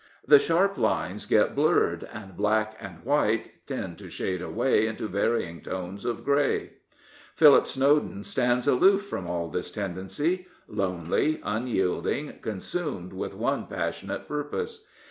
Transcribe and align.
The 0.27 0.39
sharp 0.39 0.79
lines 0.79 1.27
get 1.27 1.53
blurred, 1.53 2.09
and 2.11 2.35
black 2.35 2.75
and 2.81 3.03
white 3.03 3.67
tend 3.67 3.99
to 3.99 4.09
shade 4.09 4.41
away 4.41 4.87
into 4.87 5.07
varying 5.07 5.61
tones 5.61 6.05
of 6.05 6.25
grey. 6.25 6.71
Philip 7.35 7.67
Snowden 7.67 8.23
stands 8.23 8.67
aloof 8.67 9.05
from 9.05 9.27
all 9.27 9.47
this 9.49 9.69
tendency— 9.69 10.47
lonely, 10.67 11.39
unyielding, 11.43 12.39
consumed 12.41 13.13
with 13.13 13.35
one 13.35 13.67
passionate 13.67 14.27
purpose. 14.27 14.83